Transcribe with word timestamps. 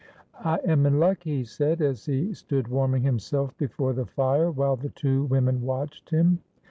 "I 0.43 0.57
am 0.65 0.87
in 0.87 0.99
luck," 0.99 1.19
he 1.25 1.43
said, 1.43 1.79
as 1.79 2.07
he 2.07 2.33
stood 2.33 2.69
warming 2.69 3.03
himself 3.03 3.55
before 3.59 3.93
the 3.93 4.07
fire, 4.07 4.49
while 4.49 4.75
the 4.75 4.89
two 4.89 5.25
women 5.25 5.61
watched 5.61 6.09
him. 6.09 6.39